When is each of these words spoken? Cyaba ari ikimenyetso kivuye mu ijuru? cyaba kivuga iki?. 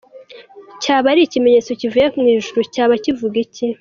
Cyaba 0.81 1.07
ari 1.11 1.21
ikimenyetso 1.23 1.69
kivuye 1.79 2.07
mu 2.21 2.27
ijuru? 2.35 2.59
cyaba 2.73 2.93
kivuga 3.03 3.35
iki?. 3.45 3.65